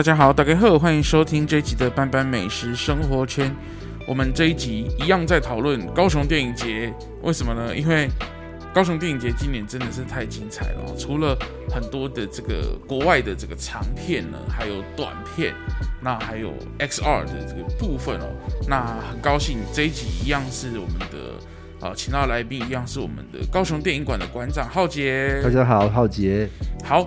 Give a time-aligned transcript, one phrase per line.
[0.00, 3.54] 大家好，大家好，欢迎收听这一集的斑斑美食生活圈。
[4.08, 6.90] 我们这一集一样在讨论高雄电影节，
[7.20, 7.76] 为什么呢？
[7.76, 8.08] 因为
[8.72, 11.36] 高雄电影节今年真的是太精彩了，除了
[11.70, 15.52] 很多的这个国外的这个长片呢，还有短片，
[16.00, 18.32] 那还有 XR 的这个部分哦。
[18.66, 25.42] 那很高兴这一集一样是我们的啊，请到来宾一样是我们的高雄电影馆的馆长浩杰。
[25.44, 26.48] 大家好，浩杰。
[26.86, 27.06] 好，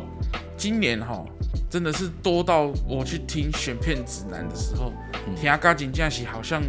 [0.56, 1.26] 今年哈
[1.74, 4.94] 真的是多到我去听选片指南的时候，
[5.36, 6.62] 听阿嘎金假期好像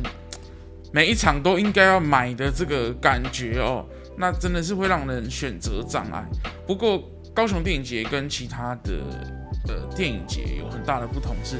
[0.94, 3.84] 每一场都应该要买的这个感觉哦。
[4.16, 6.24] 那真的是会让人选择障碍。
[6.66, 8.94] 不过高雄电影节跟其他的
[9.68, 11.58] 呃电影节有很大的不同，是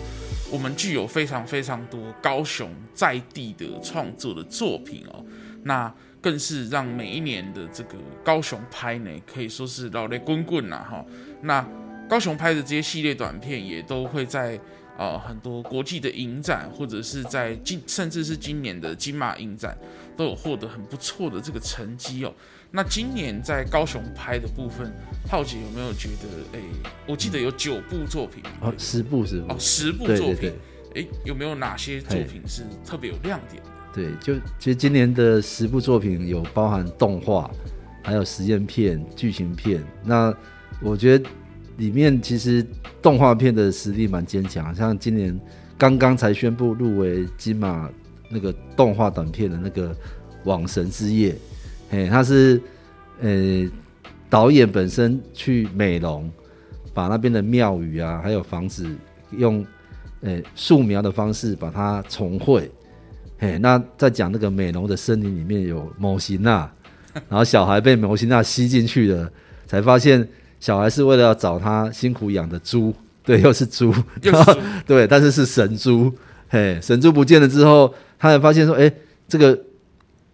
[0.50, 5.22] 我们具有非常非常多高雄在地的创作的作品哦。
[5.65, 11.05] 那更是让每一年的这个高雄拍呢，可以说是老雷滚滚呐哈。
[11.42, 11.62] 那
[12.15, 14.57] 高雄拍的这些系列短片也都会在
[14.97, 19.77] 呃很多国际的影展，或者是在今甚至是今年的金马影展。
[20.17, 22.33] 都有获得很不错的这个成绩哦。
[22.71, 24.93] 那今年在高雄拍的部分，
[25.29, 26.56] 浩姐有没有觉得？
[26.56, 26.62] 哎，
[27.05, 30.53] 我记得有九部作品哦，十部是哦，十部作品。
[30.95, 33.71] 哎，有没有哪些作品是特别有亮点的？
[33.93, 37.51] 对，就其实今年的十部作品有包含动画，
[38.05, 39.83] 还有实验片、剧情片。
[40.05, 40.33] 那
[40.81, 41.28] 我觉得
[41.77, 42.64] 里面其实
[43.00, 45.39] 动画片的实力蛮坚强，像今年
[45.77, 47.91] 刚刚才宣布入围金马。
[48.31, 49.91] 那个动画短片的那个
[50.44, 51.31] 《网神之夜》，
[51.91, 52.61] 嘿，他是
[53.20, 53.70] 呃
[54.28, 56.28] 导演本身去美容，
[56.92, 58.88] 把那边的庙宇啊，还有房子
[59.31, 59.64] 用
[60.22, 62.69] 呃素描的方式把它重绘，
[63.38, 66.69] 嘿，那在讲那个美容的森林里面有某型娜，
[67.28, 69.31] 然后小孩被某型娜吸进去了，
[69.66, 70.26] 才发现
[70.64, 72.91] 小孩是为了要找他辛苦养的猪，
[73.22, 76.10] 对，又是猪，又是猪对，但是是神猪，
[76.48, 77.92] 嘿，神猪不见了之后。
[78.19, 78.97] 他才发现说：“哎、欸，
[79.28, 79.60] 这个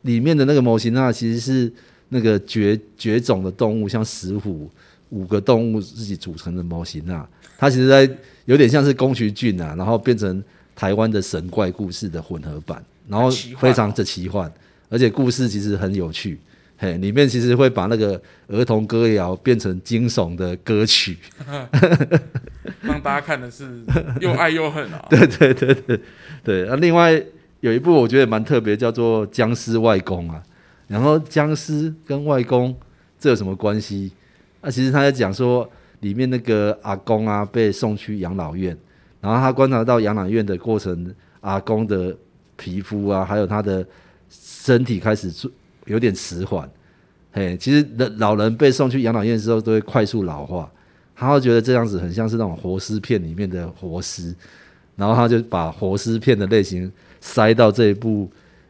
[0.03, 1.73] 里面的那个模型啊，其实是
[2.11, 4.71] 那个绝绝种的动物，像石虎
[5.09, 7.29] 五个动物自己组成的模型啊。
[7.59, 8.09] 它其实在
[8.45, 10.41] 有点像是宫崎骏啊，然后变成
[10.77, 14.49] 台湾的神怪故事的混合版，然后非常的奇幻，
[14.89, 16.39] 而且故事其实很有趣。
[16.81, 21.19] 嘿，里面其实会把那个儿童歌谣变成惊悚的歌曲，
[22.81, 23.85] 让大家看的是
[24.21, 25.07] 又爱又恨啊。
[25.11, 26.01] 对对对对
[26.43, 27.23] 对，那另外。
[27.61, 30.43] 有一部我觉得蛮特别，叫做《僵尸外公》啊。
[30.89, 32.75] 然后僵尸跟外公
[33.19, 34.11] 这有什么关系？
[34.63, 35.71] 那、啊、其实他在讲说，
[36.01, 38.75] 里面那个阿公啊被送去养老院，
[39.21, 42.17] 然后他观察到养老院的过程，阿公的
[42.57, 43.87] 皮肤啊，还有他的
[44.31, 45.31] 身体开始
[45.91, 46.69] 有点迟缓。
[47.33, 50.71] 嘿，其实人老人被送去养老院的时候都会快速老化，
[51.15, 54.35] 他会觉得这样子很像是那种活尸片里面的活尸，
[54.97, 56.91] 然后他就把活尸片的类型。
[57.23, 58.27] 塞到这一部，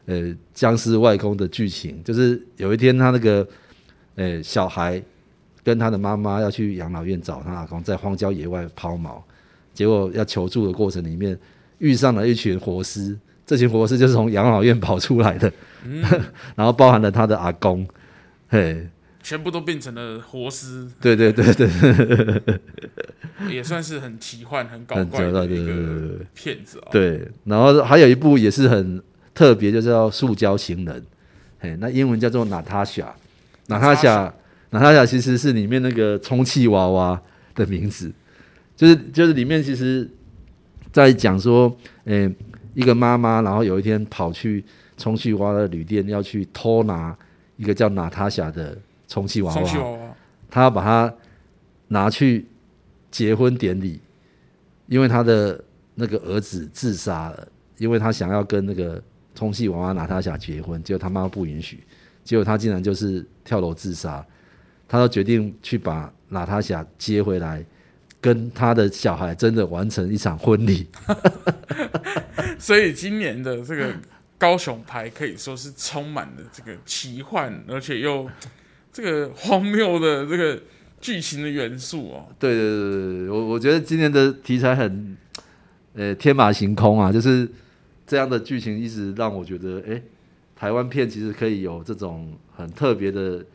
[0.07, 3.47] 呃，僵尸外公的剧情，就是有一天他那个，
[4.17, 5.01] 呃，小孩
[5.63, 9.23] 跟他的妈妈要去养老院找他阿公，在荒郊野外抛锚，
[9.73, 11.39] 结果要求助的过程里面
[11.79, 13.17] 遇上了一群活尸，
[13.51, 15.53] 这群活尸就是从养老院跑出来的，
[15.85, 16.01] 嗯、
[16.55, 17.85] 然后包含了他的阿公，
[18.49, 18.89] 嘿。
[19.25, 21.69] 全部都变成了活尸，对对对对，
[23.51, 26.89] 也算是很奇幻、很搞怪的一个骗子啊。
[26.93, 29.03] 对，然后还有一部也是很
[29.35, 31.01] 特别，就叫《塑胶情人》。
[31.59, 33.13] 嘿，那英文叫做娜塔莎。
[33.67, 34.33] 娜塔莎，
[34.71, 37.21] 娜塔莎其实是里面那个充气娃娃
[37.57, 38.11] 的名字，
[38.77, 40.09] 就是就是里面其实，
[40.93, 42.33] 在讲说，诶，
[42.75, 44.65] 一个妈妈，然后有一天跑去
[44.97, 47.17] 充气娃娃的旅店，要去偷拿
[47.57, 48.77] 一个叫娜塔莎的。
[49.13, 50.15] 充气娃娃，
[50.49, 51.13] 她要把它
[51.89, 52.47] 拿去
[53.11, 54.01] 结婚典礼，
[54.87, 55.61] 因为她的
[55.97, 59.03] 那个儿子自杀了，因为他想要跟那个
[59.35, 61.83] 充气娃娃娜塔莎结婚，结果他妈不允许，
[62.23, 64.25] 结果他竟然就是跳楼自杀，
[64.87, 67.65] 他就决定去把娜塔莎接回来，
[68.21, 70.87] 跟他的小孩真的完成一场婚礼。
[72.61, 73.93] 所以今年的这个
[74.39, 78.31] 高雄牌可以说是充满了这个奇幻，而且又。
[78.93, 80.61] 这个荒谬的这个
[81.01, 85.17] 剧情的元素哦，对对对对，我我觉得今年的题材很，
[85.95, 87.49] 呃，天马行空啊，就是
[88.05, 90.03] 这样的剧情，一直让我觉得，哎，
[90.57, 93.47] 台湾片其实可以有这种很特别的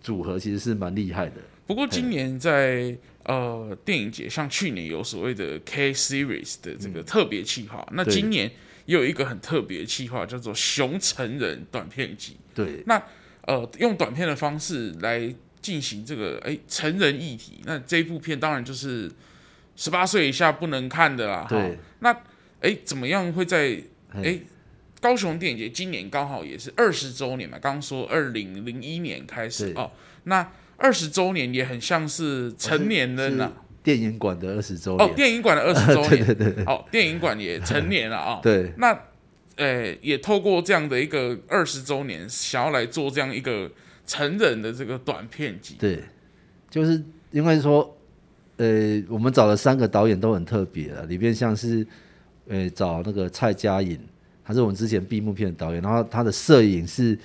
[0.00, 1.36] 组合，其实是蛮厉害的。
[1.66, 8.50] 不过今年在呃电影节，像去年有所谓的 K Series 的这个特别企划，嗯、那今年
[8.84, 12.36] 也有一个很特别的企划，叫做熊成人短片集。
[12.54, 13.02] 对，那。
[13.46, 15.32] 呃，用短片的方式来
[15.62, 19.08] 进行这个哎成人议题，那这一部片当然就是
[19.76, 21.46] 十八岁以下不能看的啦。
[21.48, 23.80] 对，那哎、欸，怎么样会在
[24.14, 24.42] 哎、欸、
[25.00, 27.56] 高雄电影节今年刚好也是二十周年嘛？
[27.56, 29.92] 刚刚说二零零一年开始哦，
[30.24, 33.52] 那二十周年也很像是成年人了。
[33.82, 38.40] 电影馆的二十周年哦，电影馆的二十周年， 对对对，哦，电影馆也成年了啊。
[38.42, 38.90] 对，那
[39.54, 43.70] 呃、欸，也透过这样的一个二十周年，想要来做这样一个
[44.04, 45.76] 成人的这个短片集。
[45.78, 46.02] 对，
[46.68, 47.00] 就是
[47.30, 47.96] 因为说，
[48.56, 51.86] 呃，我们找了三个导演都很特别了，里面像是
[52.48, 53.96] 呃找那个蔡佳颖，
[54.44, 57.16] 他是我们之前闭幕片的导演，然后他的摄影是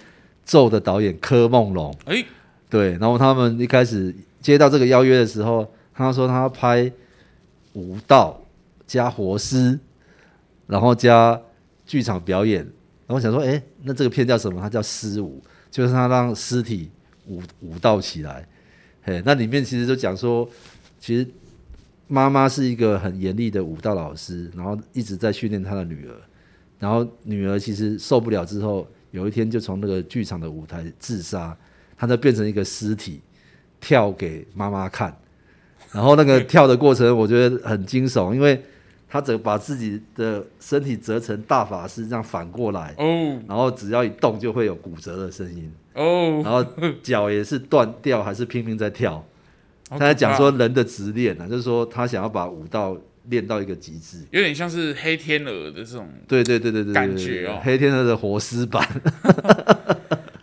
[0.45, 1.91] 咒的导演柯梦龙。
[2.05, 2.25] 哎、欸，
[2.71, 5.71] 对，然后他们一开始接到这个邀约的时候。
[5.93, 6.91] 他说他要拍
[7.73, 8.41] 舞蹈
[8.87, 9.77] 加活尸，
[10.65, 11.39] 然后加
[11.85, 12.61] 剧场表演。
[13.05, 14.59] 然后我想说，哎，那这个片叫什么？
[14.59, 16.89] 它叫尸舞，就是他让尸体
[17.27, 18.47] 舞舞蹈起来。
[19.03, 20.49] 嘿，那里面其实就讲说，
[20.99, 21.27] 其实
[22.07, 26.15] 妈妈是一个很严厉的舞蹈老师，然后一直在训练她的女儿。
[26.79, 31.55] 然后女儿其实受不了之后，有一天就从那个剧场的舞台自杀，
[32.01, 33.21] 她就变成一个尸体，
[33.79, 35.15] 跳给妈妈看。
[35.91, 38.59] 然后那个跳的过程，我觉得很惊悚，因为
[39.07, 46.65] 他整把自己的身体折成大法师，这样反过来，哦，然后只要一动就会有骨折的声音，哦，然后
[47.03, 49.23] 脚也是断掉，还是拼命在跳。
[49.87, 58.83] 他在讲说人的执念呢，就是说他想要把武道练到一个极致，有点像是黑天鹅的这种，对对对对对，感觉哦，黑天鹅的活尸版。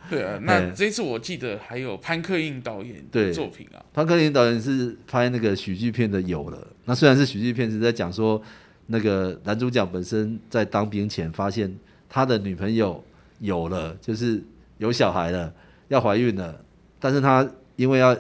[0.09, 3.85] 对啊，那这次我记得还有潘克印导演的作品啊。
[3.93, 8.41] 潘克印导演是拍那个喜剧片的《有了》，那虽然是喜剧片，是在讲说
[8.87, 11.75] 那个男主角本身在当兵前发现
[12.09, 13.05] 他的女朋友
[13.41, 14.43] 有了，就是
[14.79, 15.53] 有小孩了，
[15.89, 16.59] 要怀孕了，
[16.99, 17.47] 但是他
[17.77, 18.17] 因为要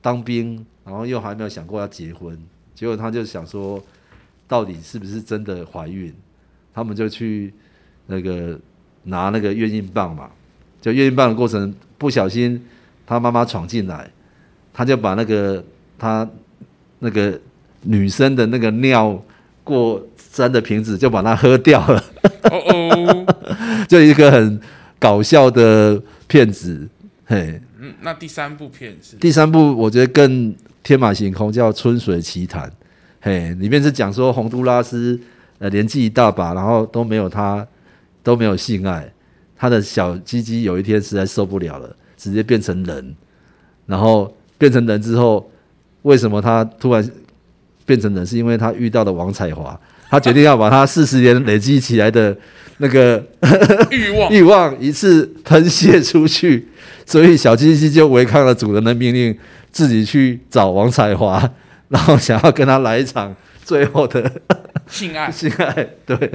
[0.00, 2.36] 当兵，然后又还没有想过要结婚，
[2.74, 3.82] 结果他就想说，
[4.48, 6.12] 到底是不是真的怀孕？
[6.74, 7.54] 他们就去
[8.06, 8.58] 那个
[9.04, 10.30] 拿那个验孕棒嘛。
[10.82, 12.62] 就验孕棒的过程，不小心
[13.06, 14.10] 他妈妈闯进来，
[14.74, 15.64] 他就把那个
[15.96, 16.28] 他
[16.98, 17.40] 那个
[17.82, 19.22] 女生的那个尿
[19.64, 22.04] 过沾的瓶子就把它喝掉了。
[22.50, 23.26] 哦哦，
[23.88, 24.60] 就一个很
[24.98, 26.88] 搞笑的骗子。
[27.24, 29.16] 嘿，嗯，那第三部片是？
[29.16, 32.68] 第三部我觉得更天马行空，叫《春水奇谭》。
[33.20, 35.18] 嘿，里面是讲说洪都拉斯
[35.58, 37.64] 呃年纪一大把，然后都没有他
[38.24, 39.12] 都没有性爱。
[39.62, 43.14] 他的小鸡鸡有一天实在受不了了，直接变成人，
[43.86, 45.48] 然后变成人之后，
[46.02, 47.10] 为什么他突然
[47.86, 48.26] 变成人？
[48.26, 49.78] 是因为他遇到了王彩华，
[50.10, 52.36] 他决定要把他四十年累积起来的
[52.78, 53.24] 那个
[53.92, 56.66] 欲望 欲望一次喷泄出去，
[57.06, 59.38] 所以小鸡鸡就违抗了主人的命令，
[59.70, 61.48] 自己去找王彩华，
[61.86, 63.32] 然后想要跟他来一场
[63.64, 64.28] 最后的。
[64.88, 65.72] 性爱，性爱，
[66.04, 66.30] 对。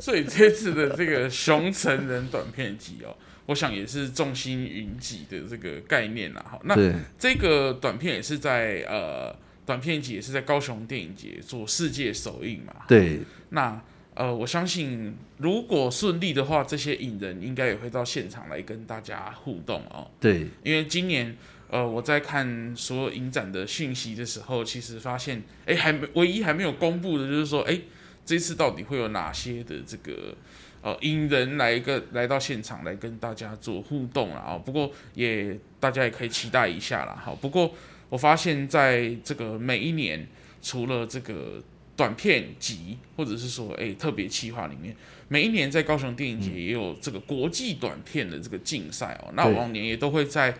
[0.00, 3.16] 所以这次的这个熊成人短片集哦，
[3.46, 6.44] 我想也是众星云集的这个概念啦。
[6.48, 6.76] 好，那
[7.18, 9.34] 这个短片也是在呃，
[9.64, 12.84] 短片集也是在高雄电影节做世界首映嘛。
[12.88, 13.20] 对。
[13.50, 13.80] 那
[14.14, 20.10] 呃，我相信如果顺利的话，这些影人应该也会到现场来跟大家互动哦。
[20.20, 20.46] 对。
[20.62, 21.36] 因为今年。
[21.68, 27.76] 呃，我在看所有影展的讯息的时候，其实发现，哎，还没唯一还没有公布的，就是说，哎，
[28.24, 30.32] 这次到底会有哪些的这个
[30.80, 34.56] 呃影人来一个来到现场来跟大家做互动了啊？
[34.56, 37.20] 不过也大家也可以期待一下啦。
[37.20, 37.74] 好，不过
[38.08, 40.24] 我发现在这个每一年，
[40.62, 41.60] 除了这个
[41.96, 44.94] 短片集或者是说哎特别企划里面，
[45.26, 49.32] 每一年在高雄电影节也有这个国际短片的这个竞赛哦。
[49.34, 50.56] 那往年也都会在。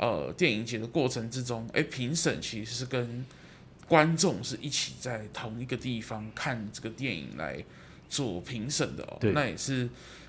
[0.00, 3.22] 呃，电影节的过程之中，哎，评审其实是跟
[3.86, 7.62] 观众是一起在同一个地方看这个电影来
[8.08, 9.18] 做评审的哦。
[9.20, 9.86] 对，那也是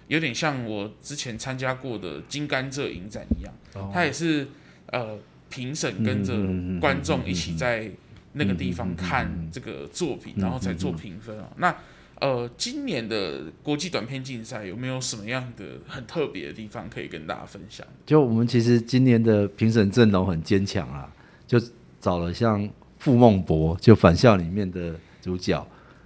[0.10, 4.46] 有点像我之前参加过的金甘蔗影展一样，哦、它也是
[4.88, 5.18] 呃
[5.50, 6.34] 评审跟着
[6.82, 7.90] 观众一起在
[8.34, 11.46] 那个地方看这个作品，然后才做评分哦。
[11.56, 11.74] 那
[12.22, 17.84] 呃，今年的国际短片竞赛有没有什么样的很特别的地方可以跟大家分享？
[18.06, 21.12] 就我们其实今年的评审阵容很坚强啊，
[21.48, 21.60] 就
[22.00, 25.66] 找了像傅孟博，就返校里面的主角，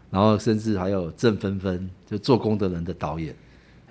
[0.09, 3.35] 然后甚至还有郑芬芬，就做工的人的导演，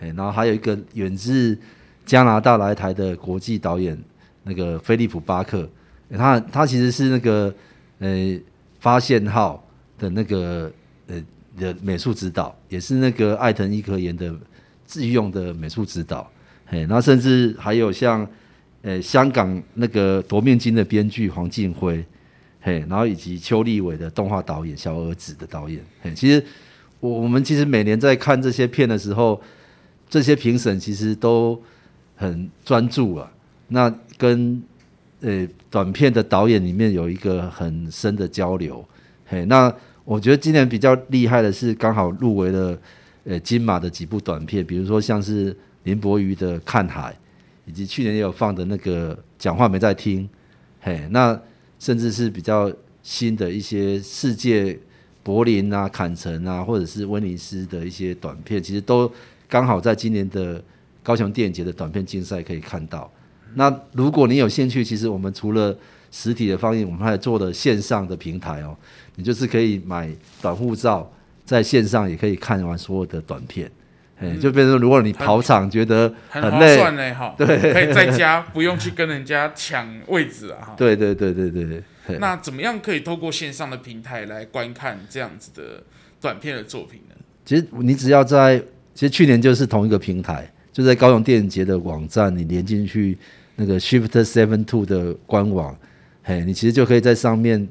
[0.01, 1.59] 然后还有一个远自
[2.07, 4.03] 加拿大来台的国际导演，
[4.45, 5.69] 那个菲利普巴克，
[6.11, 7.55] 他他其实是那个
[7.99, 8.41] 呃
[8.81, 9.63] 发现号
[9.99, 10.73] 的那个
[11.09, 11.23] 呃。
[11.59, 14.35] 的美术指导也是那个艾腾一科研的
[14.85, 16.31] 自用的美术指导，
[16.67, 18.27] 嘿，那甚至还有像
[18.83, 22.05] 呃香港那个夺命金的编剧黄进辉，
[22.61, 26.45] 嘿，然后以及邱立伟的动画导演，小儿子的导演，嘿，其实
[27.01, 29.41] 我我们其实每年在看这些片的时候，
[30.09, 31.61] 这些评审其实都
[32.17, 33.33] 很专注啊，
[33.69, 34.63] 那跟
[35.21, 38.87] 呃短片的导演里面有一个很深的交流，
[39.27, 42.79] 嘿，那我觉得今年比较厉害的是刚好入围了
[43.25, 47.13] 呃金马的几部短片，比如说像是林柏瑜的《看海》，
[47.67, 50.29] 以及去年也有放的那个讲话没在听，
[50.81, 51.41] 嘿，那。
[51.77, 54.79] 甚至是比较新的一些世界
[55.23, 59.11] 柏林啊、坎城啊，或者是威尼斯的一些短片，其实都
[59.49, 60.63] 刚好在今年的
[61.03, 63.11] 高雄电影节的短片竞赛可以看到。
[63.55, 65.77] 那如果你有兴趣，其实我们除了
[66.17, 68.77] 实体的放映，我们还做了线上的平台哦，
[69.17, 70.09] 你就是可以买
[70.41, 71.13] 短护照，
[71.45, 73.69] 在线上也可以看完所有的短片。
[74.21, 80.75] 嗯，就变成如果你跑场觉得很累，很划算哈，对，可以在家不用去跟人家抢位置啊，哈。
[80.79, 81.83] 对对对对对。
[82.21, 85.83] 那怎么样可以透过线上的平台来观看这样子的
[86.21, 87.15] 短片的作品呢？
[87.45, 88.57] 其实你只要在，
[88.95, 93.19] 其实去年就是同一个平台，就在高雄电影节的网站，你连进去
[93.57, 95.77] 那个 Shift Seven Two 的官网，
[96.27, 97.69] 嘿，你其实就可以在上面，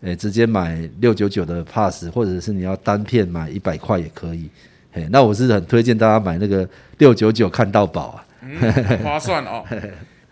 [0.00, 4.50] 诶，直接买六九九的 Pass，或者是你要单片买一百块也可以。
[4.90, 6.68] 嘿，那我是很推荐大家买那个
[6.98, 9.64] 六九九看到饱啊，很划算哦，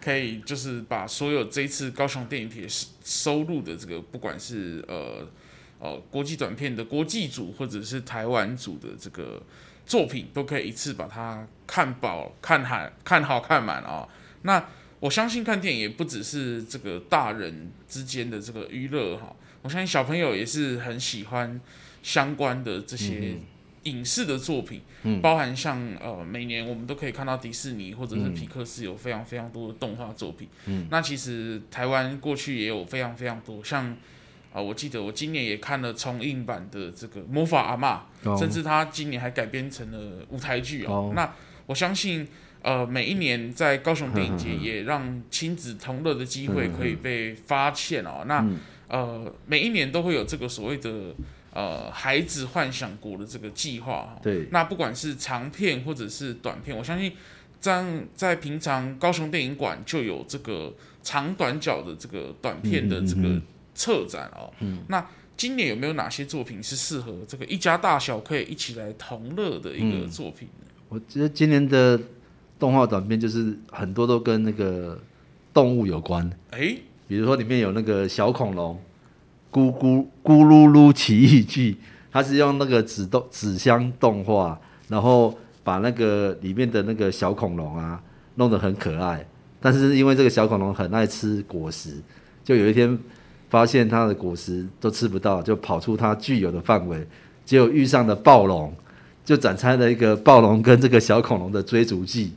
[0.03, 2.67] 可以就是把所有这一次高雄电影节
[3.05, 5.25] 收入的这个，不管是呃
[5.79, 9.41] 呃国际短片的国际组或者是台湾组的这个
[9.87, 14.09] 作品，都可以一次把它看饱、看好、看好看满哦。
[14.43, 14.63] 那
[15.01, 21.61] 我相信看电影也不只是这个大人之间的这个娱乐哈，我相信小朋友也是很喜欢
[22.03, 23.33] 相关的这些。
[23.33, 23.41] 嗯
[23.85, 30.47] 影视的作品，嗯、包含像呃，每年我们都可以看到迪士尼或者是皮克斯有非常非常多的动画作品。
[30.67, 33.97] 嗯，那其实台湾过去也有非常非常多，像啊、
[34.57, 41.13] 呃，我记得我今年也看了重映版的这个《魔法阿嬷》，哦，甚至他今年还改编成了舞台剧哦，哦。
[41.17, 41.33] 那
[41.65, 42.29] 我相信
[42.63, 48.21] 呃，每一年在高雄电影节也让亲子同乐的机会可以被发现哦。
[48.23, 51.15] 嗯、那呃，每一年都会有这个所谓的。
[51.53, 57.13] 呃，孩子幻想国的这个计划，对，那不管是长片或者是短片，我相信
[57.59, 63.43] 在在平常高雄电影馆就有这个长短角的这个短片的这个
[63.75, 64.53] 策展哦。
[64.61, 65.05] 嗯，那
[65.37, 70.67] 今年有没有哪些作品是适合这个一家大小可以一起来同乐的一个作品呢？
[70.89, 72.01] 我觉得今年的
[72.61, 74.97] 动画短片就是很多都跟那个
[75.53, 76.77] 动物有关，哎，
[77.09, 78.79] 比如说里面有那个小恐龙。
[79.53, 81.77] 咕咕咕噜噜奇异记，
[82.13, 88.01] 它是用那个纸动纸箱动画，然后把那个里面的那个小恐龙啊
[88.37, 89.27] 弄得很可爱。
[89.61, 91.97] 但是因为这个小恐龙很爱吃果实，
[92.45, 92.97] 就有一天
[93.49, 97.05] 发现它的果实都吃不到，就跑出它具有的范围，
[97.45, 98.73] 结果遇上了暴龙，
[99.25, 102.33] 就展开了一个暴龙跟这个小恐龙的追逐记。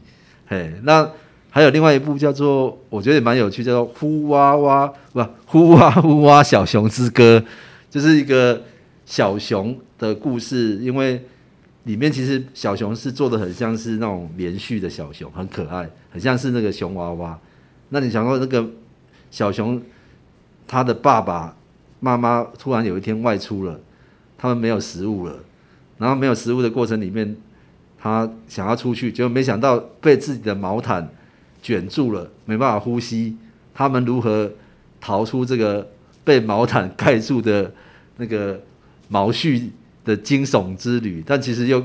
[0.47, 1.09] 嘿，那。
[1.55, 7.37] 还有另外一部叫做，我觉得也蛮有趣，叫做《呼哇哇》不，《呼哇呼哇小熊之歌》，
[7.91, 8.59] 就是一个
[9.05, 10.79] 小熊的故事。
[10.81, 11.23] 因为
[11.83, 17.39] 里面其实小熊是做的很像是那种连续的小熊，很可爱，很像是那个熊娃娃。
[17.89, 18.67] 那你想说那个
[19.29, 19.79] 小熊，
[20.67, 21.55] 他的爸爸
[21.99, 23.79] 妈妈突然有一天外出了，
[24.39, 25.35] 他们没有食物了，
[25.99, 27.37] 然后没有食物的过程里面，
[28.03, 31.09] 他想要出去，结果没想到被自己的毛毯。
[31.65, 33.37] 卷住了，没办法呼吸。
[33.73, 34.51] 他们如何
[34.99, 35.89] 逃出这个
[36.21, 37.73] 被毛毯盖住的
[38.17, 38.61] 那个
[39.07, 39.69] 毛絮
[40.03, 41.23] 的惊悚之旅？
[41.25, 41.81] 但其实又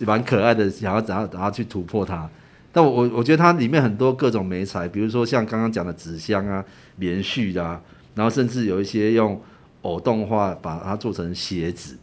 [0.00, 2.28] 蛮可爱的，想要怎样怎样去突破它。
[2.70, 6.62] 但我我我觉得它里面很多各种媒材，比如说像刚刚讲的纸箱啊、
[6.96, 7.80] 棉絮啊，
[8.14, 9.40] 然后甚至有一些用
[9.80, 11.96] 偶动画把它做成鞋子，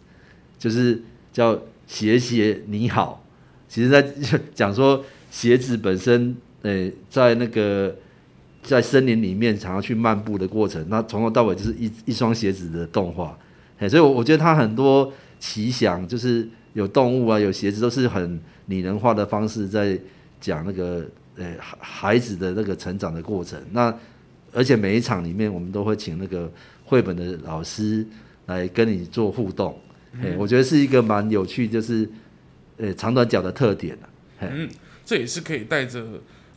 [0.58, 1.00] 就是
[1.32, 3.24] 叫鞋鞋你好。
[3.70, 4.02] 其实在
[4.54, 6.36] 讲说鞋子本身。
[6.64, 7.96] 诶，在那个
[8.62, 13.40] 在森林里面想要去漫步的过程，那从头到尾就是一一双鞋子的动画，
[13.78, 15.10] 诶，所以我我觉得它很多
[15.40, 19.98] 奇想，就是有动物啊，有鞋子，都是很拟人化的方式在
[20.42, 21.06] 讲那个
[21.38, 23.58] 诶孩子的那个成长的过程。
[23.72, 23.98] 那
[24.52, 26.52] 而且每一场里面，我们都会请那个
[26.84, 28.06] 绘本的老师
[28.48, 29.80] 来跟你做互动，
[30.22, 32.06] 诶，我觉得是一个蛮有趣，就是
[32.80, 33.96] 呃长短脚的特点，
[34.40, 34.68] 嗯，
[35.06, 36.04] 这也是可以带着。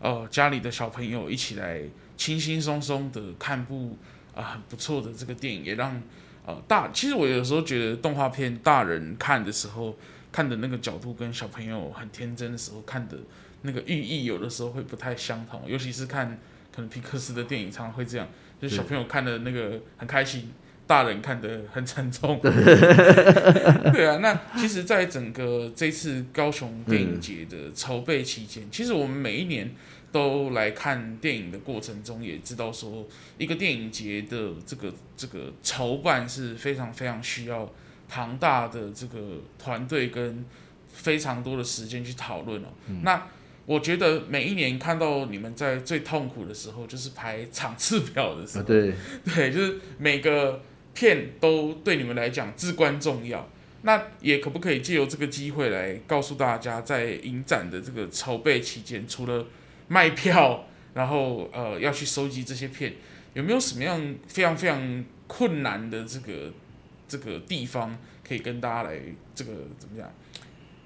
[0.05, 1.81] 呃，家里的小朋友一起来
[2.17, 3.97] 轻轻松松的看部
[4.35, 6.03] 啊、很不错的这个电影，也让
[6.45, 9.97] 呃大其实我有时候觉得动画片大人看的时候
[10.33, 13.17] 看的那个角度跟小朋友很天真的时候看的
[13.61, 16.37] 那个寓意有的时候会不太相同，尤其是看
[16.75, 18.27] 可能皮克斯的电影常常会这样，
[18.61, 20.51] 就小朋友看的那个很开心，
[20.87, 22.39] 大人看得很沉重。
[23.93, 29.71] 对啊，那其实，在整个这次高雄电影节的筹备期间，嗯、其实我们每一年
[30.11, 33.07] 都来看电影的过程中，也知道说，
[33.39, 37.73] 一个电影节的这个这个筹办是非常非常需要
[38.09, 40.45] 庞大的这个团队跟
[40.93, 42.69] 非常多的时间去讨论哦。
[42.89, 43.27] 嗯、那
[43.65, 48.65] 我觉得每一年看到你们在最痛苦的时候，就是排场次表的时候。
[48.65, 48.93] 对，
[49.25, 50.61] 对，就是每个
[50.95, 53.49] 片都对你们来讲至关重要。
[53.85, 59.45] 那也可不可以借由这个机会来告诉大家，在影展的这个筹备期间，除了
[59.89, 62.95] 卖票，然后呃要去收集这些片，
[63.35, 66.53] 有没有什么样非常非常困难的这个
[67.09, 69.01] 这个地方，可以跟大家来
[69.35, 70.09] 这个怎么样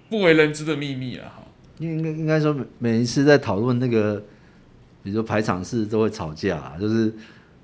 [0.09, 1.45] 不为人知的秘密了哈？
[1.79, 4.19] 应该应该说，每一次在讨论那个，
[5.03, 7.13] 比如说排场式都会吵架啊，就是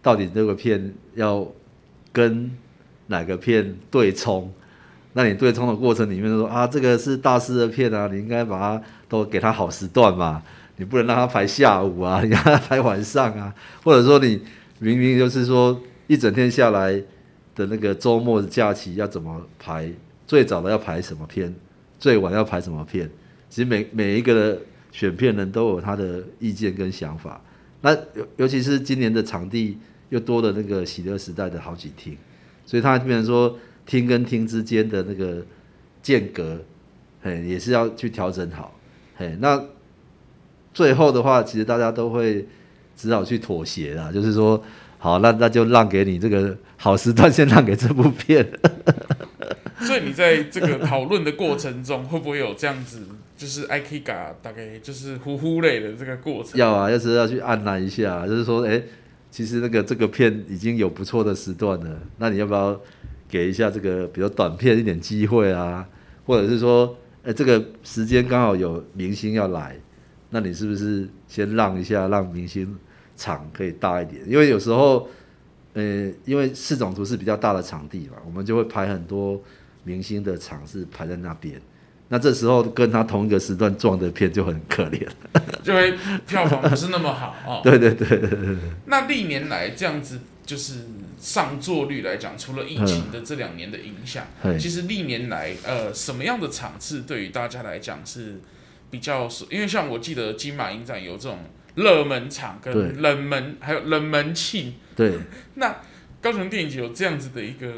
[0.03, 1.51] 到底这个片要
[2.13, 2.51] 跟
[3.09, 4.53] 哪个片对冲？
[5.15, 10.43] 那你对冲的过程里面说啊，这个是大师的片啊，你应该把它都给他好时段嘛，
[10.77, 13.55] 你不能让他排下午啊， 你让他排晚上啊，
[13.85, 14.41] 或者说你
[14.79, 16.93] 明明就是说一整天下来
[17.55, 19.93] 的那个周末的假期要怎么排？
[20.27, 21.55] 最早的要排什么片？
[21.99, 23.11] 最晚要排什么片？
[23.51, 24.59] 其实每每一个的
[24.91, 27.39] 选片人都有他的意见跟想法，
[27.83, 29.77] 那尤尤其是今年的场地
[30.13, 32.15] 又多了那个喜乐时代的好几厅，
[32.67, 35.43] 所以它变成说厅跟厅之间的那个
[36.03, 36.63] 间隔，
[37.23, 38.79] 嘿，也是要去调整好，
[39.17, 39.65] 嘿，那
[40.75, 42.47] 最后的话，其实大家都会
[42.95, 44.63] 只好去妥协啦，就是说，
[44.99, 48.47] 好，那那就让给你这个好时段，先让给这部片。
[49.81, 53.01] 所以你在这个讨论的过程中，会不会有这样子？
[53.37, 56.53] 就是 I K 嘎大概就是呼呼类的这个过程。
[56.55, 58.85] 要啊，要是要去按捺一下，就是说，哎、欸，
[59.33, 62.79] 其实那个这个片已经有不错的时段了，那你要不要
[63.27, 65.89] 给一下这个比较短片一点机会啊？
[66.27, 69.75] 或者是说，哎、这个时间刚好有明星要来，
[70.29, 72.77] 那你是不是先让一下，让明星
[73.17, 74.23] 场可以大一点？
[74.29, 75.09] 因为有时候，
[75.73, 79.43] 呃、因为四种图是比较大的场地嘛，我们就会排很多
[79.83, 81.59] 明星的场是排在那边。
[82.09, 85.07] 那这时候跟他同一个时段撞的片就很可怜，
[85.65, 87.61] 就会票房不是那么好哦。
[87.65, 88.57] 对对对对对。
[88.85, 90.81] 那历年来这样子就是
[91.19, 98.41] 上座率来讲，除了疫情的这两年的影响，嗯、其实历年来呃什么样的场次对于大家来讲是
[98.91, 101.39] 比较，因为像我记得金马影展有这种
[101.77, 104.75] 热门场跟冷门，对还有冷门庆。
[104.95, 105.15] 对。
[105.57, 105.77] 那
[106.21, 107.73] 高雄电影节有这样子的一个。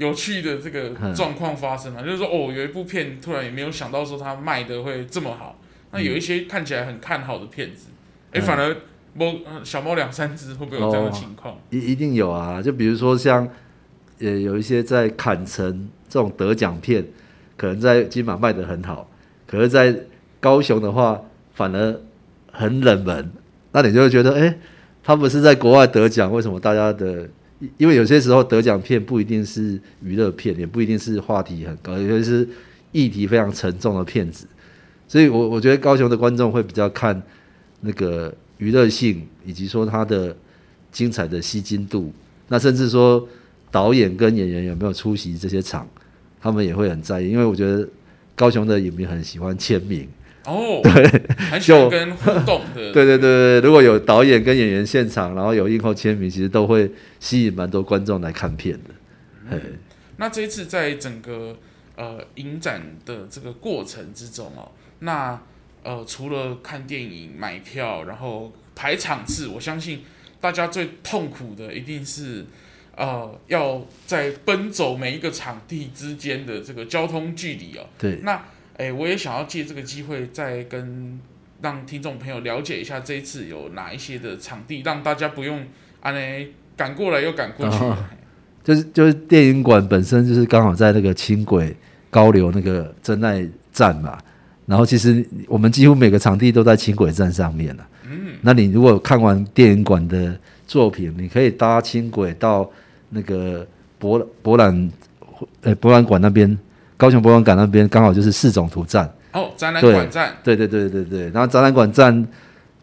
[0.00, 5.58] 有趣的这个状况发生了，嗯、就是说哦，有一部片突然也没有想到说它卖的会这么好。
[5.92, 7.88] 那有一些看起来很看好的片子，
[8.32, 8.74] 哎、嗯，反而
[9.12, 11.58] 猫小猫两三只，会不会有这样的情况？
[11.68, 13.46] 一、哦、一定有啊，就比如说像
[14.20, 17.06] 呃有一些在坎城这种得奖片，
[17.58, 19.06] 可能在金马卖的很好，
[19.46, 19.94] 可是在
[20.40, 21.20] 高雄的话
[21.52, 22.00] 反而
[22.50, 23.30] 很冷门。
[23.72, 24.58] 那你就会觉得，哎，
[25.02, 27.28] 他不是在国外得奖，为什么大家的？
[27.76, 32.48] 因为有些时候得奖片不一定是娱乐片，也不一定是话题很高，有些是
[32.92, 34.46] 议题非常沉重的片子，
[35.06, 37.22] 所以我我觉得高雄的观众会比较看
[37.82, 40.34] 那个娱乐性，以及说它的
[40.90, 42.12] 精彩的吸睛度，
[42.48, 43.28] 那甚至说
[43.70, 45.86] 导演跟演员有没有出席这些场，
[46.40, 47.86] 他们也会很在意，因为我觉得
[48.34, 50.08] 高雄的影迷很喜欢签名。
[50.44, 52.92] 哦， 对，还喜欢跟互动的。
[52.92, 58.90] 对对对对，如果有导演跟演员现场，然后有映后签名，其实都会吸引蛮多观众来看片的。
[59.50, 59.60] 嗯，
[60.16, 61.56] 那这一次在整个
[61.94, 65.38] 呃影展的这个过程之中哦，那
[65.82, 70.02] 呃除了看电影、买票，然后排场次，我相信
[70.40, 72.46] 大家最痛苦的一定是
[72.96, 77.86] 呃要在奔走每一个场地之间的这个交通距离哦。
[77.98, 78.42] 对，那。
[78.80, 81.20] 哎，我也想要借这个机会，再跟
[81.60, 85.62] 让听众朋友了解一下这一次有哪一些的场地，让大家不用
[86.00, 86.18] 啊，呢
[86.78, 87.76] 赶过来又赶过去。
[87.84, 87.94] 哦、
[88.64, 91.76] 就是就是电影馆本身就是刚好在那个轻轨
[92.08, 94.18] 高流那个真爱站嘛，
[94.64, 97.86] 然后其实我们几乎每个场地都在轻轨站上面了。
[98.08, 100.34] 嗯，那你如果看完电影馆的
[100.66, 102.66] 作品，你可以搭轻轨到
[103.10, 103.66] 那个
[103.98, 104.90] 博博览，
[105.60, 106.58] 呃，博览馆那边。
[107.00, 109.10] 高雄博览馆那边刚好就是四种图站。
[109.32, 112.26] 哦，展览馆站，对对对对对，然后展览馆站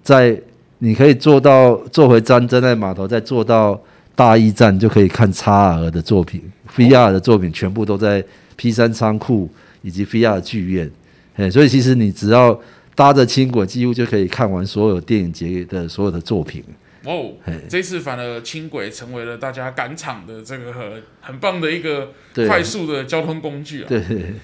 [0.01, 0.35] 在
[0.79, 3.79] 你可以坐到坐回站真爱码头，再坐到
[4.15, 6.41] 大义站就可以看 XR 的作品
[6.75, 8.23] ，VR 的作品全部都在
[8.55, 9.47] P 三仓库
[9.83, 10.89] 以及 VR 剧院，
[11.35, 12.59] 哎，所以其实你只要
[12.95, 16.63] 搭着轻轨，几乎就可以看完所有电影节的所有的作品。
[17.07, 17.33] 哦，
[17.69, 22.11] 这次反而轻轨成为了大家赶场的这个很，很棒的一个
[22.45, 23.85] 快速的交通工具啊。
[23.87, 24.01] 对，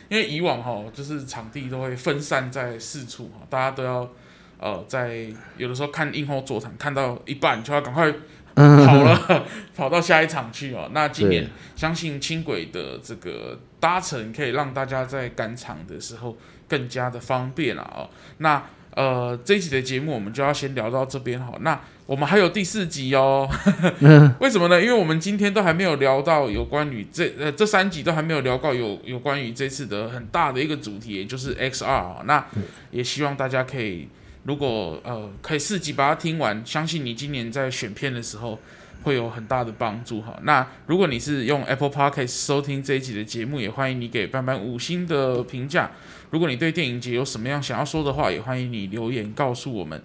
[0.08, 4.10] 因为以往哈，就是场地都会分散在四处哈，大家都要
[4.60, 8.10] 呃，在有的时候看映后座谈看到一半就要赶快
[8.56, 9.45] 跑了，
[9.76, 10.89] 跑到下一场去哦。
[10.93, 16.38] 那今年相信轻轨的这个搭乘可以让大家在赶场的时候
[16.69, 18.10] 更加的方便了哦。
[18.38, 18.63] 那
[18.95, 21.52] 呃，这一集的节目我们就要先聊到这边哈。
[21.62, 23.49] 那我们还有第四集哦，
[24.39, 24.81] 为什么呢？
[24.81, 32.23] 因为我们今天都还没有聊到有关于这呃这三集都还没有聊到有有关于这次的很大的一个主题，也就是 XR。
[32.25, 32.45] 那
[32.91, 34.09] 也希望大家可以，
[34.43, 38.59] 如果呃可以四集把它听完，相信你今年在选片的时候
[39.03, 40.37] 会有很大的帮助哈。
[40.43, 45.89] 那如果你是用 Apple Podcast 收听这一集的节目，也欢迎你给班班五星的评价。
[46.31, 50.03] 如果你对电影节有什么样想要说的话，也欢迎你留言告诉我们。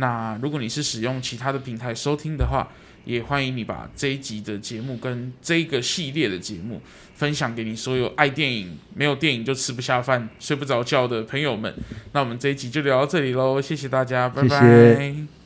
[0.00, 2.66] 那如果你是使用其他的平台收听的话，
[3.04, 6.80] 也欢迎你把这一集的节目跟这个系列的节目
[7.14, 11.74] 分享给你所有爱电影、没有电影就吃不下饭、睡不着觉的朋友们。
[12.12, 15.39] 那我们这一集就聊到这里喽，谢谢大家，拜拜。